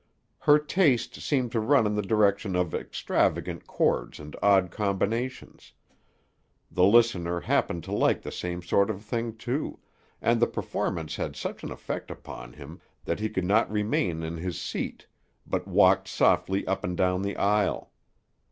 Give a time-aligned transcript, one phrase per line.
[0.39, 5.73] Her taste seemed to run in the direction of extravagant chords and odd combinations;
[6.71, 9.77] the listener happened to like the same sort of thing, too,
[10.19, 14.37] and the performance had such an effect upon him that he could not remain in
[14.37, 15.05] his seat,
[15.45, 17.91] but walked softly up and down the aisle.